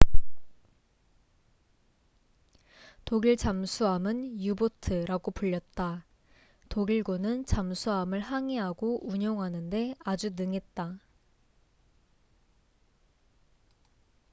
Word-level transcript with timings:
독일 3.05 3.37
잠수함은 3.37 4.41
유보트u-boat라고 4.41 5.29
불렸다. 5.29 6.05
독일군은 6.69 7.45
잠수함을 7.45 8.19
항해하고 8.19 9.07
운용하는데 9.07 9.93
아주 9.99 10.31
능했다 10.35 10.97